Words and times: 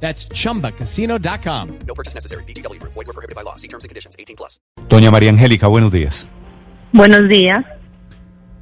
That's 0.00 0.28
chumbacasino.com. 0.28 1.68
No 1.86 1.94
purchase 1.94 2.14
necessary. 2.14 2.44
BGW. 2.46 2.78
Void 2.82 3.06
were 3.06 3.12
prohibited 3.14 3.34
by 3.34 3.42
law. 3.42 3.56
See 3.56 3.68
terms 3.68 3.84
and 3.84 3.88
conditions. 3.90 4.14
18 4.18 4.36
plus. 4.36 4.60
Doña 4.88 5.10
María 5.10 5.30
Angélica, 5.30 5.66
buenos 5.68 5.90
días. 5.90 6.28
Buenos 6.92 7.28
días. 7.28 7.64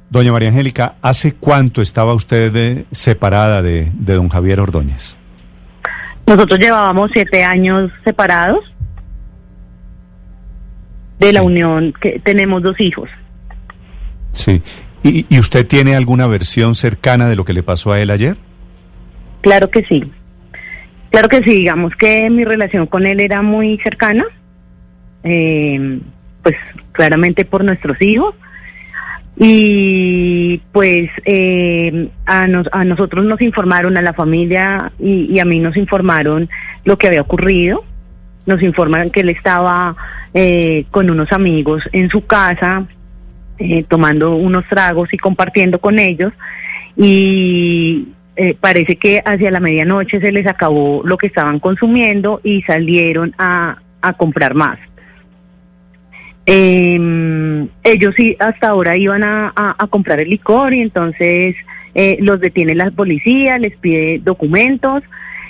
Doña 0.09 0.31
María 0.31 0.49
Angélica, 0.49 0.95
¿hace 1.01 1.33
cuánto 1.33 1.81
estaba 1.81 2.13
usted 2.13 2.51
de- 2.51 2.85
separada 2.91 3.61
de, 3.61 3.91
de 3.95 4.13
don 4.13 4.29
Javier 4.29 4.59
Ordóñez? 4.59 5.15
Nosotros 6.25 6.59
llevábamos 6.59 7.11
siete 7.13 7.43
años 7.43 7.91
separados 8.03 8.59
de 11.19 11.33
la 11.33 11.41
Sí. 11.41 11.45
unión 11.45 11.93
que 11.99 12.19
tenemos 12.19 12.61
dos 12.63 12.79
hijos. 12.79 13.09
Sí. 14.31 14.61
¿Y, 15.03 15.25
y 15.29 15.39
usted 15.39 15.67
tiene 15.67 15.95
alguna 15.95 16.27
versión 16.27 16.75
cercana 16.75 17.27
de 17.29 17.35
lo 17.35 17.45
que 17.45 17.53
le 17.53 17.63
pasó 17.63 17.91
a 17.91 17.99
él 18.01 18.09
ayer? 18.11 18.37
Claro 19.41 19.69
que 19.69 19.83
sí. 19.85 20.11
Claro 21.15 21.29
que 21.29 21.43
sí, 21.43 21.51
digamos 21.51 21.95
que 21.95 22.29
mi 22.29 22.43
relación 22.43 22.87
con 22.87 23.05
él 23.05 23.21
era 23.21 23.41
muy 23.41 23.77
cercana, 23.77 24.25
eh, 25.23 26.01
pues 26.43 26.57
claramente 26.91 27.45
por 27.45 27.63
nuestros 27.63 28.01
hijos. 28.01 28.35
Y 29.37 30.59
pues 30.73 31.09
eh, 31.23 32.09
a, 32.25 32.47
nos- 32.47 32.67
a 32.73 32.83
nosotros 32.83 33.23
nos 33.25 33.39
informaron, 33.39 33.95
a 33.95 34.01
la 34.01 34.11
familia 34.11 34.91
y, 34.99 35.39
a 35.39 35.45
mí 35.45 35.61
nos 35.61 35.77
informaron 35.77 36.49
lo 36.83 36.97
que 36.97 37.07
había 37.07 37.21
ocurrido. 37.21 37.85
Nos 38.45 38.61
informaron 38.61 39.09
que 39.09 39.21
él 39.21 39.29
estaba 39.29 39.95
eh, 40.33 40.83
con 40.91 41.09
unos 41.09 41.31
amigos 41.31 41.87
en 41.93 42.09
su 42.09 42.25
casa, 42.25 42.87
eh, 43.57 43.85
tomando 43.87 44.35
unos 44.35 44.65
tragos 44.67 45.13
y 45.13 45.17
compartiendo 45.17 45.79
con 45.79 45.97
ellos. 45.97 46.33
Y 46.97 48.09
eh, 48.37 48.55
parece 48.59 48.97
que 48.97 49.21
hacia 49.23 49.49
la 49.49 49.61
medianoche 49.61 50.19
se 50.19 50.31
les 50.31 50.45
acabó 50.45 51.01
lo 51.05 51.17
que 51.17 51.27
estaban 51.27 51.59
consumiendo 51.59 52.41
y 52.43 52.61
salieron 52.63 53.33
a, 53.37 53.77
comprar 54.17 54.53
más. 54.53 54.77
Eh, 56.45 57.67
ellos 57.83 58.13
sí 58.15 58.35
hasta 58.39 58.67
ahora 58.67 58.95
iban 58.95 59.23
a, 59.23 59.75
comprar 59.89 60.19
el 60.19 60.29
licor 60.29 60.75
y 60.75 60.81
entonces 60.81 61.55
eh, 61.95 62.17
los 62.19 62.39
detiene 62.39 62.75
la 62.75 62.91
policía, 62.91 63.57
les 63.57 63.75
pide 63.77 64.19
documentos 64.19 65.01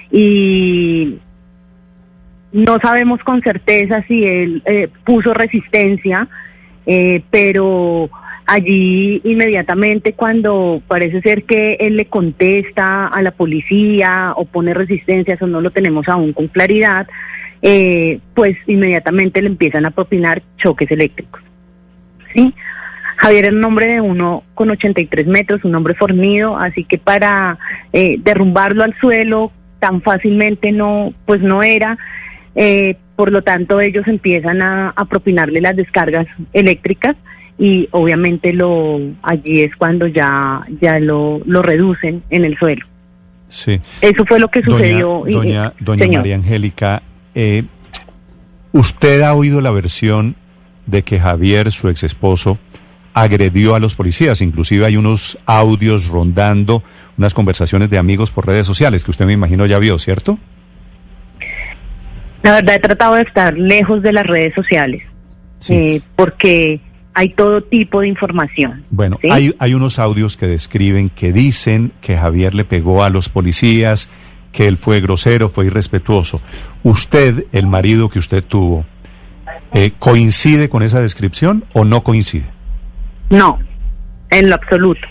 y 0.09 1.17
no 2.53 2.79
sabemos 2.79 3.19
con 3.23 3.41
certeza 3.41 4.03
si 4.07 4.23
él 4.23 4.63
eh, 4.65 4.87
puso 5.03 5.33
resistencia, 5.33 6.29
pero 7.29 8.09
allí 8.45 9.21
inmediatamente 9.23 10.13
cuando 10.13 10.81
parece 10.87 11.21
ser 11.21 11.43
que 11.43 11.75
él 11.79 11.97
le 11.97 12.05
contesta 12.05 13.07
a 13.07 13.21
la 13.21 13.31
policía 13.31 14.33
o 14.35 14.45
pone 14.45 14.73
resistencia, 14.73 15.33
eso 15.33 15.47
no 15.47 15.61
lo 15.61 15.71
tenemos 15.71 16.07
aún 16.07 16.33
con 16.33 16.47
claridad, 16.47 17.07
eh, 17.61 18.19
pues 18.33 18.55
inmediatamente 18.67 19.41
le 19.41 19.47
empiezan 19.47 19.85
a 19.85 19.91
propinar 19.91 20.43
choques 20.57 20.89
eléctricos. 20.91 21.41
¿sí? 22.33 22.53
Javier 23.17 23.45
era 23.45 23.55
un 23.55 23.65
hombre 23.65 23.93
de 23.93 24.01
uno 24.01 24.43
con 24.53 24.69
83 24.69 25.25
metros, 25.25 25.63
un 25.63 25.73
hombre 25.73 25.95
fornido, 25.95 26.57
así 26.57 26.83
que 26.83 26.97
para 26.97 27.57
eh, 27.93 28.17
derrumbarlo 28.19 28.83
al 28.83 28.95
suelo 28.99 29.51
tan 29.79 30.01
fácilmente 30.01 30.71
no, 30.71 31.13
pues 31.25 31.41
no 31.41 31.63
era. 31.63 31.97
Eh, 32.55 32.97
por 33.15 33.31
lo 33.31 33.41
tanto, 33.43 33.79
ellos 33.79 34.07
empiezan 34.07 34.61
a 34.61 34.93
propinarle 35.09 35.61
las 35.61 35.75
descargas 35.75 36.27
eléctricas 36.51 37.15
y 37.57 37.87
obviamente 37.91 38.51
lo 38.53 38.99
allí 39.23 39.61
es 39.61 39.75
cuando 39.77 40.07
ya 40.07 40.65
ya 40.81 40.99
lo, 40.99 41.41
lo 41.45 41.61
reducen 41.61 42.23
en 42.29 42.45
el 42.45 42.57
suelo. 42.57 42.85
Sí. 43.47 43.79
Eso 44.01 44.25
fue 44.25 44.39
lo 44.39 44.49
que 44.49 44.61
sucedió. 44.63 45.23
Doña, 45.25 45.73
y- 45.79 45.83
doña. 45.83 46.17
María 46.19 46.35
Angélica, 46.35 47.03
eh, 47.35 47.63
¿usted 48.73 49.21
ha 49.21 49.33
oído 49.33 49.61
la 49.61 49.71
versión 49.71 50.35
de 50.85 51.03
que 51.03 51.19
Javier, 51.19 51.71
su 51.71 51.87
ex 51.87 52.03
esposo, 52.03 52.57
agredió 53.13 53.75
a 53.75 53.79
los 53.79 53.95
policías? 53.95 54.41
Inclusive 54.41 54.85
hay 54.85 54.97
unos 54.97 55.37
audios 55.45 56.07
rondando, 56.07 56.83
unas 57.17 57.33
conversaciones 57.33 57.89
de 57.89 57.97
amigos 57.97 58.31
por 58.31 58.45
redes 58.47 58.67
sociales 58.67 59.05
que 59.05 59.11
usted 59.11 59.25
me 59.25 59.33
imagino 59.33 59.65
ya 59.65 59.79
vio, 59.79 59.97
¿cierto? 59.99 60.37
La 62.43 62.53
verdad 62.55 62.75
he 62.75 62.79
tratado 62.79 63.15
de 63.15 63.21
estar 63.23 63.57
lejos 63.57 64.03
de 64.03 64.13
las 64.13 64.25
redes 64.27 64.53
sociales 64.53 65.03
Sí. 65.59 65.73
eh, 65.73 66.01
porque 66.15 66.79
hay 67.15 67.29
todo 67.29 67.63
tipo 67.63 68.01
de 68.01 68.09
información. 68.09 68.83
Bueno, 68.91 69.17
¿sí? 69.21 69.29
hay, 69.31 69.55
hay 69.57 69.73
unos 69.73 69.99
audios 69.99 70.35
que 70.35 70.47
describen, 70.47 71.09
que 71.09 71.31
dicen 71.31 71.93
que 72.01 72.17
Javier 72.17 72.53
le 72.53 72.65
pegó 72.65 73.03
a 73.03 73.09
los 73.09 73.29
policías, 73.29 74.11
que 74.51 74.67
él 74.67 74.77
fue 74.77 74.99
grosero, 75.01 75.49
fue 75.49 75.65
irrespetuoso. 75.65 76.41
¿Usted, 76.83 77.45
el 77.53 77.67
marido 77.67 78.09
que 78.09 78.19
usted 78.19 78.43
tuvo, 78.43 78.85
eh, 79.73 79.93
coincide 79.97 80.69
con 80.69 80.83
esa 80.83 81.01
descripción 81.01 81.63
o 81.73 81.85
no 81.85 82.03
coincide? 82.03 82.45
No, 83.29 83.59
en 84.29 84.49
lo 84.49 84.55
absoluto. 84.55 85.07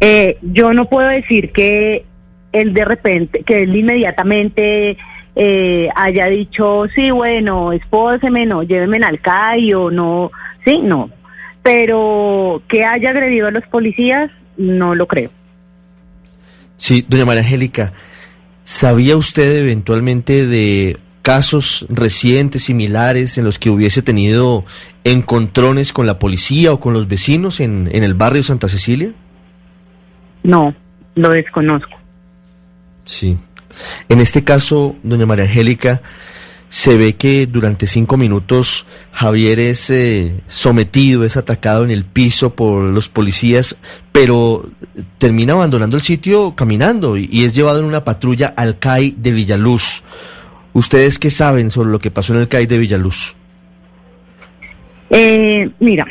Eh, 0.00 0.38
yo 0.42 0.72
no 0.72 0.88
puedo 0.88 1.08
decir 1.08 1.52
que 1.52 2.04
él 2.52 2.74
de 2.74 2.84
repente, 2.84 3.44
que 3.44 3.62
él 3.62 3.74
inmediatamente 3.74 4.96
eh, 5.40 5.88
haya 5.94 6.26
dicho, 6.26 6.86
sí, 6.96 7.12
bueno, 7.12 7.70
espóseme, 7.70 8.44
no, 8.44 8.64
lléveme 8.64 8.96
al 8.96 9.20
CAI 9.20 9.72
o 9.72 9.88
no, 9.88 10.32
sí, 10.64 10.80
no. 10.82 11.10
Pero 11.62 12.60
que 12.68 12.84
haya 12.84 13.10
agredido 13.10 13.46
a 13.46 13.52
los 13.52 13.64
policías, 13.68 14.32
no 14.56 14.96
lo 14.96 15.06
creo. 15.06 15.30
Sí, 16.76 17.06
doña 17.08 17.24
María 17.24 17.42
Angélica, 17.42 17.92
¿sabía 18.64 19.16
usted 19.16 19.60
eventualmente 19.60 20.44
de 20.44 20.98
casos 21.22 21.86
recientes 21.88 22.64
similares 22.64 23.38
en 23.38 23.44
los 23.44 23.60
que 23.60 23.70
hubiese 23.70 24.02
tenido 24.02 24.64
encontrones 25.04 25.92
con 25.92 26.06
la 26.06 26.18
policía 26.18 26.72
o 26.72 26.80
con 26.80 26.94
los 26.94 27.06
vecinos 27.06 27.60
en, 27.60 27.88
en 27.92 28.02
el 28.02 28.14
barrio 28.14 28.42
Santa 28.42 28.68
Cecilia? 28.68 29.12
No, 30.42 30.74
lo 31.14 31.28
desconozco. 31.28 31.96
Sí. 33.04 33.38
En 34.08 34.20
este 34.20 34.44
caso, 34.44 34.96
doña 35.02 35.26
María 35.26 35.44
Angélica, 35.44 36.02
se 36.68 36.96
ve 36.96 37.16
que 37.16 37.46
durante 37.46 37.86
cinco 37.86 38.16
minutos 38.16 38.86
Javier 39.12 39.58
es 39.58 39.88
eh, 39.90 40.40
sometido, 40.48 41.24
es 41.24 41.36
atacado 41.36 41.84
en 41.84 41.90
el 41.90 42.04
piso 42.04 42.54
por 42.54 42.82
los 42.82 43.08
policías, 43.08 43.76
pero 44.12 44.68
termina 45.18 45.54
abandonando 45.54 45.96
el 45.96 46.02
sitio 46.02 46.54
caminando 46.54 47.16
y, 47.16 47.44
es 47.44 47.54
llevado 47.54 47.80
en 47.80 47.86
una 47.86 48.04
patrulla 48.04 48.48
al 48.56 48.78
CAI 48.78 49.14
de 49.16 49.32
Villaluz. 49.32 50.02
¿Ustedes 50.74 51.18
qué 51.18 51.30
saben 51.30 51.70
sobre 51.70 51.90
lo 51.90 51.98
que 51.98 52.10
pasó 52.10 52.34
en 52.34 52.40
el 52.40 52.48
CAI 52.48 52.66
de 52.66 52.78
Villaluz? 52.78 53.34
Eh, 55.10 55.70
mira, 55.80 56.06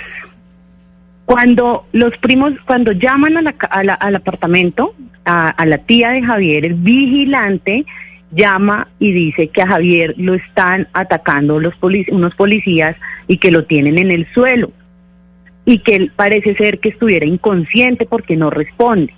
cuando 1.28 1.86
los 1.92 2.18
primos, 2.20 2.54
cuando 2.66 2.94
llaman 2.94 3.36
a 3.36 3.42
la 3.42 3.54
a 3.60 3.80
al 3.80 4.16
apartamento, 4.16 4.96
a, 5.26 5.50
a 5.50 5.66
la 5.66 5.78
tía 5.80 6.12
de 6.12 6.24
Javier, 6.24 6.66
el 6.66 6.76
vigilante 6.76 7.86
llama 8.32 8.88
y 8.98 9.12
dice 9.12 9.50
que 9.50 9.62
a 9.62 9.68
Javier 9.68 10.14
lo 10.18 10.36
están 10.36 10.88
atacando 10.94 11.60
los 11.60 11.74
polic- 11.82 12.10
unos 12.14 12.34
policías 12.36 12.96
y 13.28 13.40
que 13.40 13.52
lo 13.52 13.66
tienen 13.66 13.98
en 13.98 14.10
el 14.10 14.26
suelo 14.34 14.72
y 15.66 15.80
que 15.80 15.98
él 15.98 16.14
parece 16.16 16.56
ser 16.56 16.80
que 16.80 16.90
estuviera 16.90 17.26
inconsciente 17.26 18.06
porque 18.06 18.38
no 18.38 18.50
responde. 18.50 19.14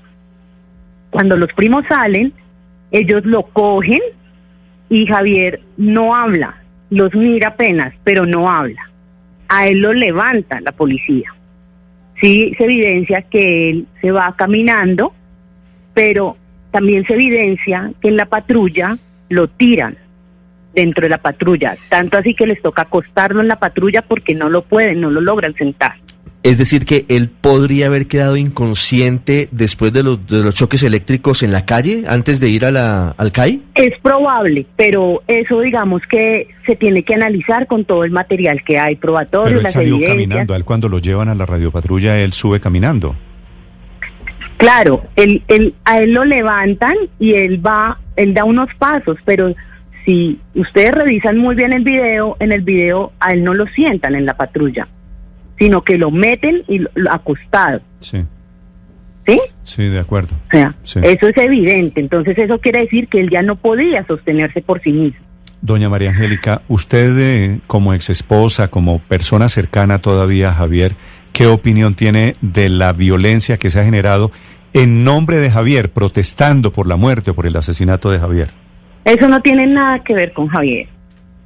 Cuando 1.12 1.38
los 1.38 1.54
primos 1.54 1.86
salen, 1.88 2.34
ellos 2.90 3.24
lo 3.24 3.44
cogen 3.44 4.02
y 4.90 5.06
Javier 5.06 5.62
no 5.78 6.16
habla, 6.16 6.56
los 6.90 7.14
mira 7.14 7.50
apenas, 7.50 7.94
pero 8.04 8.26
no 8.26 8.50
habla 8.50 8.82
a 9.48 9.68
él 9.68 9.80
lo 9.80 9.94
levanta 9.94 10.60
la 10.62 10.72
policía. 10.72 11.36
Sí, 12.22 12.54
se 12.58 12.66
evidencia 12.66 13.22
que 13.22 13.70
él 13.70 13.88
se 14.02 14.12
va 14.12 14.36
caminando, 14.38 15.14
pero 15.94 16.36
también 16.72 17.06
se 17.06 17.14
evidencia 17.14 17.92
que 18.02 18.10
en 18.10 18.18
la 18.18 18.26
patrulla 18.26 18.98
lo 19.30 19.48
tiran 19.48 19.98
dentro 20.74 21.04
de 21.04 21.10
la 21.10 21.18
patrulla, 21.18 21.78
tanto 21.90 22.18
así 22.18 22.34
que 22.36 22.46
les 22.46 22.62
toca 22.62 22.84
acostarlo 22.84 23.42
en 23.42 23.48
la 23.48 23.58
patrulla 23.58 24.02
porque 24.02 24.36
no 24.36 24.50
lo 24.50 24.64
pueden, 24.64 25.02
no 25.02 25.10
lo 25.10 25.22
logran 25.22 25.56
sentar. 25.56 25.96
Es 26.42 26.58
decir, 26.58 26.86
que 26.86 27.06
él 27.10 27.30
podría 27.30 27.88
haber 27.88 28.08
quedado 28.08 28.38
inconsciente 28.38 29.50
después 29.52 29.92
de 29.92 30.04
los, 30.04 30.26
de 30.26 30.42
los 30.42 30.56
choques 30.56 30.84
eléctricos 30.84 31.44
en 31.44 31.52
la 31.52 31.66
calle 31.66 32.06
antes 32.08 32.40
de 32.40 32.48
ir 32.48 32.64
a 32.64 32.72
la, 32.72 33.10
al 33.18 33.34
CAI. 33.34 33.62
Es 33.76 34.00
probable, 34.00 34.66
pero 34.78 35.22
eso 35.28 35.60
digamos 35.60 36.02
que 36.10 36.48
se 36.66 36.78
tiene 36.78 37.04
que 37.04 37.14
analizar 37.14 37.68
con 37.68 37.84
todo 37.84 38.06
el 38.06 38.12
material 38.12 38.64
que 38.64 38.80
hay, 38.80 38.96
probatorio, 38.96 39.48
Pero 39.48 39.58
él 39.60 39.64
las 39.64 39.74
salió 39.74 39.96
evidencias. 39.96 40.16
caminando. 40.16 40.54
A 40.54 40.58
él 40.58 40.64
cuando 40.64 40.88
lo 40.88 41.00
llevan 41.00 41.28
a 41.28 41.36
la 41.36 41.46
radiopatrulla, 41.46 42.18
él 42.20 42.32
sube 42.32 42.62
caminando. 42.62 43.18
Claro, 44.56 45.04
él, 45.18 45.44
él, 45.50 45.74
a 45.84 46.00
él 46.00 46.14
lo 46.14 46.24
levantan 46.26 46.96
y 47.20 47.34
él 47.34 47.66
va, 47.66 48.00
él 48.16 48.34
da 48.34 48.44
unos 48.46 48.70
pasos, 48.78 49.18
pero 49.26 49.54
si 50.06 50.40
ustedes 50.56 50.92
revisan 50.92 51.38
muy 51.38 51.56
bien 51.56 51.74
el 51.74 51.84
video, 51.84 52.36
en 52.40 52.52
el 52.52 52.62
video 52.62 53.12
a 53.20 53.32
él 53.34 53.44
no 53.44 53.54
lo 53.54 53.68
sientan 53.68 54.16
en 54.16 54.26
la 54.26 54.36
patrulla, 54.36 54.88
sino 55.60 55.84
que 55.84 55.98
lo 55.98 56.10
meten 56.12 56.64
y 56.68 56.80
lo, 56.80 56.90
lo- 56.96 57.12
acostado, 57.12 57.82
Sí, 58.00 58.24
¿sí? 59.28 59.40
sí, 59.64 59.84
de 59.86 60.00
acuerdo. 60.00 60.36
O 60.48 60.52
sea, 60.52 60.74
Sí. 60.84 61.00
eso 61.04 61.28
es 61.28 61.38
evidente. 61.38 62.00
Entonces 62.00 62.38
eso 62.38 62.60
quiere 62.60 62.82
decir 62.82 63.08
que 63.08 63.20
él 63.20 63.30
ya 63.30 63.42
no 63.42 63.56
podía 63.56 64.06
sostenerse 64.08 64.62
por 64.62 64.82
sí 64.82 64.92
mismo. 64.92 65.20
Doña 65.62 65.90
María 65.90 66.10
Angélica, 66.12 66.62
usted 66.70 67.18
eh, 67.20 67.60
como 67.68 67.94
ex 67.94 68.10
esposa, 68.10 68.70
como 68.70 69.00
persona 69.00 69.50
cercana 69.50 70.00
todavía 70.00 70.50
a 70.50 70.54
Javier, 70.54 70.94
¿qué 71.34 71.48
opinión 71.48 71.96
tiene 71.96 72.36
de 72.42 72.70
la 72.70 72.94
violencia 72.94 73.58
que 73.58 73.70
se 73.70 73.80
ha 73.80 73.84
generado 73.84 74.32
en 74.74 75.04
nombre 75.04 75.36
de 75.38 75.52
Javier, 75.52 75.90
protestando 75.92 76.72
por 76.72 76.88
la 76.88 76.96
muerte 76.96 77.32
o 77.32 77.34
por 77.36 77.46
el 77.46 77.58
asesinato 77.58 78.10
de 78.10 78.20
Javier? 78.20 78.52
Eso 79.04 79.28
no 79.28 79.42
tiene 79.42 79.68
nada 79.68 80.00
que 80.00 80.14
ver 80.14 80.32
con 80.32 80.48
Javier, 80.48 80.88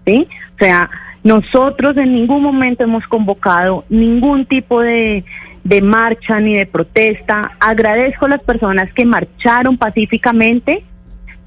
¿sí? 0.06 0.28
O 0.56 0.58
sea, 0.64 0.90
nosotros 1.24 1.96
en 1.98 2.14
ningún 2.14 2.44
momento 2.44 2.84
hemos 2.84 3.08
convocado 3.08 3.86
ningún 3.90 4.46
tipo 4.46 4.82
de, 4.82 5.24
de 5.64 5.82
marcha 5.82 6.40
ni 6.40 6.56
de 6.56 6.66
protesta. 6.66 7.54
Agradezco 7.60 8.26
a 8.26 8.30
las 8.30 8.44
personas 8.44 8.92
que 8.94 9.06
marcharon 9.06 9.78
pacíficamente, 9.78 10.84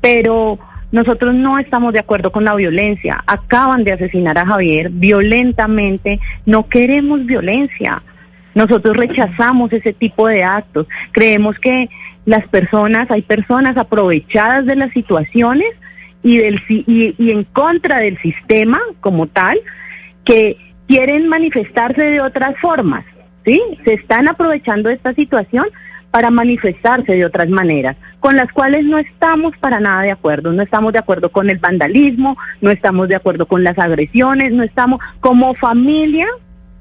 pero 0.00 0.58
nosotros 0.92 1.34
no 1.34 1.58
estamos 1.58 1.92
de 1.92 1.98
acuerdo 1.98 2.32
con 2.32 2.44
la 2.44 2.54
violencia. 2.54 3.22
Acaban 3.26 3.84
de 3.84 3.92
asesinar 3.92 4.38
a 4.38 4.46
Javier 4.46 4.88
violentamente. 4.90 6.20
No 6.46 6.68
queremos 6.68 7.26
violencia. 7.26 8.02
Nosotros 8.54 8.96
rechazamos 8.96 9.72
ese 9.74 9.92
tipo 9.92 10.26
de 10.26 10.42
actos. 10.42 10.86
Creemos 11.12 11.58
que 11.58 11.90
las 12.24 12.48
personas, 12.48 13.10
hay 13.10 13.20
personas 13.20 13.76
aprovechadas 13.76 14.64
de 14.64 14.76
las 14.76 14.90
situaciones 14.92 15.68
y, 16.26 16.38
del, 16.38 16.60
y, 16.68 17.14
y 17.18 17.30
en 17.30 17.44
contra 17.44 18.00
del 18.00 18.18
sistema 18.20 18.80
como 19.00 19.26
tal, 19.28 19.58
que 20.24 20.56
quieren 20.88 21.28
manifestarse 21.28 22.02
de 22.02 22.20
otras 22.20 22.54
formas, 22.60 23.04
¿sí? 23.44 23.60
Se 23.84 23.94
están 23.94 24.26
aprovechando 24.28 24.90
esta 24.90 25.14
situación 25.14 25.66
para 26.10 26.30
manifestarse 26.30 27.12
de 27.12 27.24
otras 27.24 27.48
maneras, 27.48 27.96
con 28.20 28.36
las 28.36 28.50
cuales 28.52 28.84
no 28.84 28.98
estamos 28.98 29.56
para 29.58 29.80
nada 29.80 30.02
de 30.02 30.10
acuerdo. 30.10 30.52
No 30.52 30.62
estamos 30.62 30.92
de 30.92 30.98
acuerdo 30.98 31.28
con 31.30 31.50
el 31.50 31.58
vandalismo, 31.58 32.36
no 32.60 32.70
estamos 32.70 33.08
de 33.08 33.16
acuerdo 33.16 33.46
con 33.46 33.62
las 33.62 33.78
agresiones, 33.78 34.52
no 34.52 34.62
estamos 34.62 34.98
como 35.20 35.54
familia, 35.54 36.26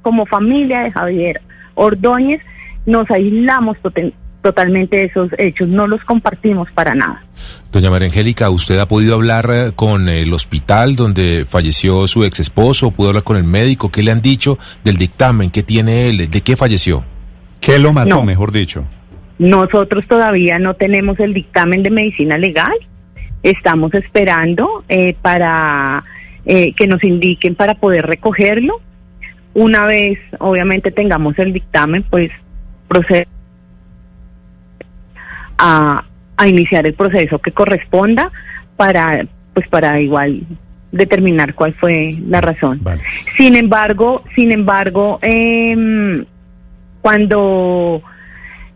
como 0.02 0.26
familia 0.26 0.84
de 0.84 0.92
Javier 0.92 1.42
Ordóñez, 1.76 2.42
nos 2.86 3.10
aislamos 3.12 3.78
toten- 3.84 4.14
totalmente 4.46 4.98
de 4.98 5.06
esos 5.06 5.32
hechos, 5.40 5.68
no 5.68 5.88
los 5.88 6.04
compartimos 6.04 6.68
para 6.72 6.94
nada. 6.94 7.24
Doña 7.72 7.90
María 7.90 8.10
Angélica, 8.10 8.52
¿usted 8.52 8.78
ha 8.78 8.88
podido 8.88 9.16
hablar 9.16 9.50
eh, 9.52 9.72
con 9.76 10.08
el 10.08 10.32
hospital 10.34 10.96
donde 10.96 11.48
falleció 11.50 12.06
su 12.08 12.24
ex 12.24 12.40
esposo? 12.42 12.92
¿Pudo 12.92 13.08
hablar 13.08 13.24
con 13.24 13.38
el 13.38 13.44
médico? 13.44 13.90
¿Qué 13.92 14.04
le 14.04 14.12
han 14.12 14.22
dicho 14.22 14.60
del 14.84 14.98
dictamen? 14.98 15.50
¿Qué 15.50 15.64
tiene 15.64 16.10
él? 16.10 16.30
¿De 16.30 16.42
qué 16.42 16.56
falleció? 16.56 17.04
¿Qué 17.60 17.80
lo 17.80 17.92
mató, 17.92 18.10
No. 18.18 18.24
mejor 18.24 18.52
dicho? 18.52 18.86
Nosotros 19.40 20.06
todavía 20.06 20.60
no 20.60 20.76
tenemos 20.76 21.20
el 21.20 21.34
dictamen 21.34 21.82
de 21.82 21.90
medicina 21.90 22.38
legal. 22.38 22.76
Estamos 23.42 23.96
esperando 23.96 24.84
eh, 24.90 25.16
para 25.24 26.04
eh, 26.46 26.74
que 26.74 26.86
nos 26.86 27.04
indiquen 27.04 27.56
para 27.56 27.74
poder 27.74 28.06
recogerlo. 28.06 28.80
Una 29.56 29.88
vez, 29.88 30.20
obviamente, 30.38 30.92
tengamos 30.92 31.40
el 31.40 31.52
dictamen, 31.52 32.04
pues 32.04 32.30
proceder 32.88 33.28
a, 35.58 36.04
a 36.38 36.48
iniciar 36.48 36.86
el 36.86 36.94
proceso 36.94 37.40
que 37.40 37.52
corresponda 37.52 38.32
para, 38.78 39.26
pues, 39.54 39.68
para 39.68 40.00
igual 40.00 40.42
determinar 40.92 41.54
cuál 41.56 41.74
fue 41.74 42.16
la 42.28 42.42
razón. 42.42 42.80
Vale. 42.82 43.02
Sin 43.38 43.56
embargo, 43.56 44.24
sin 44.36 44.52
embargo, 44.52 45.20
em, 45.22 46.24
cuando 47.02 48.02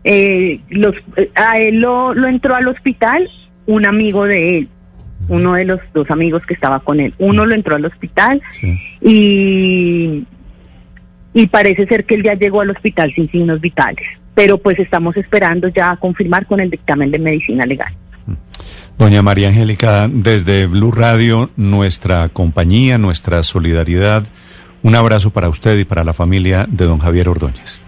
eh, 0.04 0.60
los, 0.68 0.94
eh, 1.16 1.30
a 1.34 1.58
él 1.58 1.80
lo, 1.80 2.14
lo 2.14 2.28
entró 2.28 2.54
al 2.54 2.68
hospital 2.68 3.28
un 3.66 3.86
amigo 3.86 4.24
de 4.24 4.58
él, 4.58 4.68
uno 5.28 5.54
de 5.54 5.64
los 5.64 5.80
dos 5.94 6.10
amigos 6.10 6.44
que 6.46 6.54
estaba 6.54 6.80
con 6.80 7.00
él. 7.00 7.14
Uno 7.18 7.46
lo 7.46 7.54
entró 7.54 7.76
al 7.76 7.84
hospital 7.84 8.40
Sí. 8.60 8.78
y, 9.00 10.24
y 11.34 11.46
parece 11.48 11.86
ser 11.86 12.04
que 12.04 12.16
él 12.16 12.22
ya 12.22 12.34
llegó 12.34 12.60
al 12.62 12.70
hospital 12.70 13.12
sin 13.14 13.26
signos 13.30 13.60
vitales. 13.60 14.06
Pero 14.34 14.58
pues 14.58 14.78
estamos 14.78 15.16
esperando 15.16 15.68
ya 15.68 15.90
a 15.90 15.96
confirmar 15.96 16.46
con 16.46 16.60
el 16.60 16.70
dictamen 16.70 17.10
de 17.10 17.18
medicina 17.18 17.66
legal. 17.66 17.94
Doña 18.98 19.22
María 19.22 19.48
Angélica, 19.48 20.08
desde 20.12 20.66
Blue 20.66 20.92
Radio, 20.92 21.50
nuestra 21.56 22.28
compañía, 22.28 22.98
nuestra 22.98 23.42
solidaridad, 23.42 24.24
un 24.82 24.94
abrazo 24.94 25.30
para 25.30 25.48
usted 25.48 25.78
y 25.78 25.84
para 25.84 26.04
la 26.04 26.12
familia 26.12 26.66
de 26.68 26.84
don 26.84 26.98
Javier 26.98 27.28
Ordóñez. 27.28 27.80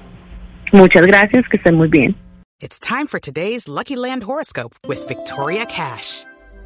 Muchas 0.72 1.06
gracias, 1.06 1.44
que 1.50 1.58
estén 1.58 1.74
muy 1.74 1.88
bien. 1.88 2.16
It's 2.60 2.78
time 2.78 3.06
for 3.08 3.20
today's 3.20 3.68
Lucky 3.68 3.96
Land 3.96 4.24
horoscope 4.24 4.74
with 4.86 5.06
Victoria 5.06 5.66
Cash. 5.66 6.24